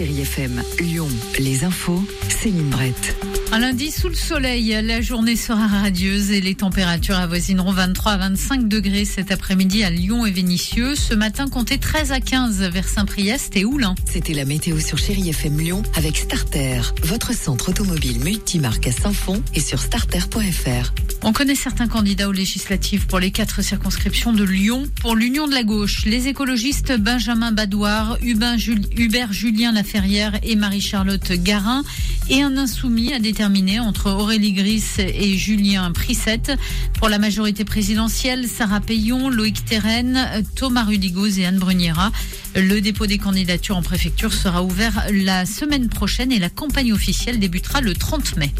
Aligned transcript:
Chérie 0.00 0.22
FM. 0.22 0.62
Lyon, 0.78 1.08
les 1.38 1.62
infos, 1.62 2.02
Céline 2.30 2.70
Brett. 2.70 3.39
Un 3.52 3.58
lundi 3.58 3.90
sous 3.90 4.08
le 4.08 4.14
soleil, 4.14 4.78
la 4.80 5.00
journée 5.00 5.34
sera 5.34 5.66
radieuse 5.66 6.30
et 6.30 6.40
les 6.40 6.54
températures 6.54 7.18
avoisineront 7.18 7.72
23 7.72 8.12
à 8.12 8.16
25 8.18 8.68
degrés 8.68 9.04
cet 9.04 9.32
après-midi 9.32 9.82
à 9.82 9.90
Lyon 9.90 10.24
et 10.24 10.30
Vénissieux. 10.30 10.94
Ce 10.94 11.14
matin, 11.14 11.48
comptez 11.48 11.78
13 11.78 12.12
à 12.12 12.20
15 12.20 12.62
vers 12.70 12.86
Saint-Priest 12.86 13.56
et 13.56 13.64
Oulin. 13.64 13.96
C'était 14.04 14.34
la 14.34 14.44
météo 14.44 14.78
sur 14.78 14.98
Chérie 14.98 15.30
FM 15.30 15.58
Lyon 15.58 15.82
avec 15.96 16.16
Starter, 16.16 16.80
votre 17.02 17.34
centre 17.34 17.70
automobile 17.70 18.20
multimarque 18.20 18.86
à 18.86 18.92
Saint-Fond 18.92 19.42
et 19.52 19.60
sur 19.60 19.80
starter.fr. 19.80 20.92
On 21.22 21.32
connaît 21.32 21.56
certains 21.56 21.88
candidats 21.88 22.28
aux 22.28 22.32
législatives 22.32 23.06
pour 23.08 23.18
les 23.18 23.32
quatre 23.32 23.62
circonscriptions 23.62 24.32
de 24.32 24.44
Lyon. 24.44 24.84
Pour 25.00 25.16
l'Union 25.16 25.48
de 25.48 25.54
la 25.54 25.64
gauche, 25.64 26.04
les 26.06 26.28
écologistes 26.28 26.96
Benjamin 26.96 27.50
Badouard, 27.50 28.16
Hubert 28.22 29.32
Julien 29.32 29.72
Laferrière 29.72 30.38
et 30.44 30.54
Marie-Charlotte 30.54 31.32
Garin 31.32 31.82
et 32.30 32.42
un 32.42 32.56
insoumis 32.56 33.12
à 33.12 33.18
entre 33.42 34.10
Aurélie 34.10 34.52
Gris 34.52 34.84
et 34.98 35.36
Julien 35.38 35.90
Prissette. 35.92 36.52
Pour 36.98 37.08
la 37.08 37.18
majorité 37.18 37.64
présidentielle, 37.64 38.46
Sarah 38.46 38.80
Payon, 38.80 39.30
Loïc 39.30 39.64
Terren, 39.64 40.44
Thomas 40.56 40.84
Rudigoz 40.84 41.38
et 41.38 41.46
Anne 41.46 41.58
Bruniera. 41.58 42.12
Le 42.54 42.80
dépôt 42.80 43.06
des 43.06 43.16
candidatures 43.16 43.78
en 43.78 43.82
préfecture 43.82 44.34
sera 44.34 44.62
ouvert 44.62 45.06
la 45.10 45.46
semaine 45.46 45.88
prochaine 45.88 46.32
et 46.32 46.38
la 46.38 46.50
campagne 46.50 46.92
officielle 46.92 47.38
débutera 47.38 47.80
le 47.80 47.94
30 47.94 48.36
mai. 48.36 48.52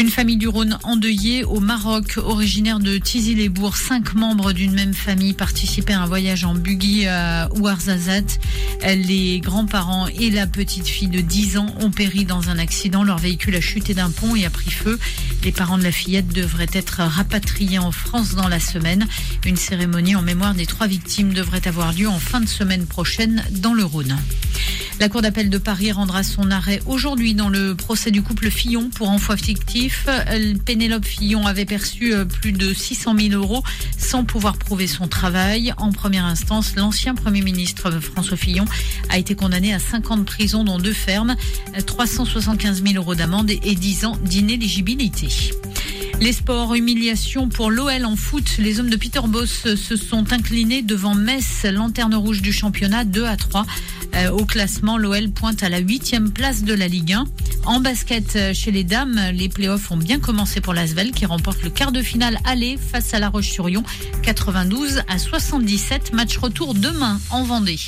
Une 0.00 0.10
famille 0.10 0.36
du 0.36 0.46
Rhône 0.46 0.78
endeuillée 0.84 1.42
au 1.42 1.58
Maroc, 1.58 2.18
originaire 2.18 2.78
de 2.78 2.98
Tizi-les-Bourgs. 2.98 3.76
Cinq 3.76 4.14
membres 4.14 4.52
d'une 4.52 4.72
même 4.72 4.94
famille 4.94 5.32
participaient 5.32 5.92
à 5.92 6.02
un 6.02 6.06
voyage 6.06 6.44
en 6.44 6.54
buggy 6.54 7.08
à 7.08 7.48
Ouarzazate. 7.56 8.38
Les 8.82 9.40
grands-parents 9.40 10.06
et 10.06 10.30
la 10.30 10.46
petite 10.46 10.86
fille 10.86 11.08
de 11.08 11.20
10 11.20 11.58
ans 11.58 11.74
ont 11.80 11.90
péri 11.90 12.24
dans 12.24 12.48
un 12.48 12.58
accident. 12.58 13.02
Leur 13.02 13.18
véhicule 13.18 13.56
a 13.56 13.60
chuté 13.60 13.92
d'un 13.92 14.10
pont 14.10 14.36
et 14.36 14.44
a 14.44 14.50
pris 14.50 14.70
feu. 14.70 15.00
Les 15.42 15.50
parents 15.50 15.78
de 15.78 15.82
la 15.82 15.92
fillette 15.92 16.28
devraient 16.28 16.70
être 16.72 17.02
rapatriés 17.02 17.80
en 17.80 17.90
France 17.90 18.36
dans 18.36 18.48
la 18.48 18.60
semaine. 18.60 19.08
Une 19.44 19.56
cérémonie 19.56 20.14
en 20.14 20.22
mémoire 20.22 20.54
des 20.54 20.66
trois 20.66 20.86
victimes 20.86 21.34
devrait 21.34 21.66
avoir 21.66 21.92
lieu 21.92 22.08
en 22.08 22.20
fin 22.20 22.40
de 22.40 22.46
semaine 22.46 22.86
prochaine 22.86 23.44
dans 23.50 23.74
le 23.74 23.84
Rhône. 23.84 24.16
La 25.00 25.08
Cour 25.08 25.22
d'appel 25.22 25.48
de 25.48 25.58
Paris 25.58 25.92
rendra 25.92 26.24
son 26.24 26.50
arrêt 26.50 26.80
aujourd'hui 26.86 27.34
dans 27.34 27.48
le 27.48 27.76
procès 27.76 28.10
du 28.10 28.20
couple 28.20 28.50
Fillon 28.50 28.90
pour 28.90 29.08
envoi 29.08 29.36
fictif. 29.36 30.08
Pénélope 30.64 31.04
Fillon 31.04 31.46
avait 31.46 31.66
perçu 31.66 32.12
euh, 32.12 32.24
plus 32.24 32.50
de 32.50 32.74
600 32.74 33.14
000 33.16 33.40
euros 33.40 33.62
sans 33.96 34.24
pouvoir 34.24 34.56
prouver 34.56 34.88
son 34.88 35.06
travail. 35.06 35.72
En 35.76 35.92
première 35.92 36.24
instance, 36.24 36.74
l'ancien 36.74 37.14
Premier 37.14 37.42
ministre 37.42 37.90
François 38.00 38.36
Fillon 38.36 38.64
a 39.08 39.18
été 39.18 39.36
condamné 39.36 39.72
à 39.72 39.78
5 39.78 40.10
ans 40.10 40.16
de 40.16 40.24
prison 40.24 40.64
dans 40.64 40.78
deux 40.78 40.92
fermes, 40.92 41.36
375 41.86 42.82
000 42.82 42.96
euros 42.96 43.14
d'amende 43.14 43.50
et 43.50 43.74
10 43.76 44.04
ans 44.04 44.16
d'inéligibilité. 44.24 45.28
Les 46.20 46.32
sports, 46.32 46.74
humiliation 46.74 47.48
pour 47.48 47.70
l'OL 47.70 48.04
en 48.04 48.16
foot. 48.16 48.56
Les 48.58 48.80
hommes 48.80 48.90
de 48.90 48.96
Peter 48.96 49.20
Boss 49.24 49.76
se 49.76 49.94
sont 49.94 50.32
inclinés 50.32 50.82
devant 50.82 51.14
Metz, 51.14 51.64
lanterne 51.72 52.16
rouge 52.16 52.42
du 52.42 52.52
championnat 52.52 53.04
2 53.04 53.24
à 53.24 53.36
3. 53.36 53.64
Euh, 54.14 54.30
au 54.30 54.44
classement, 54.44 54.98
l'OL 54.98 55.30
pointe 55.30 55.62
à 55.62 55.68
la 55.68 55.78
huitième 55.78 56.32
place 56.32 56.62
de 56.62 56.74
la 56.74 56.88
Ligue 56.88 57.12
1. 57.12 57.24
En 57.66 57.80
basket 57.80 58.36
euh, 58.36 58.54
chez 58.54 58.70
les 58.70 58.84
dames, 58.84 59.20
les 59.32 59.48
playoffs 59.48 59.90
ont 59.90 59.96
bien 59.96 60.18
commencé 60.18 60.60
pour 60.60 60.74
l'Asvel 60.74 61.12
qui 61.12 61.26
remporte 61.26 61.62
le 61.62 61.70
quart 61.70 61.92
de 61.92 62.02
finale 62.02 62.38
aller 62.44 62.76
face 62.78 63.14
à 63.14 63.18
La 63.18 63.28
Roche-sur-Yon 63.28 63.82
92 64.22 65.02
à 65.08 65.18
77. 65.18 66.12
Match 66.12 66.36
retour 66.38 66.74
demain 66.74 67.20
en 67.30 67.42
Vendée. 67.44 67.78